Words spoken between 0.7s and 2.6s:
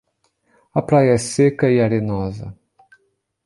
A praia é seca e arenosa.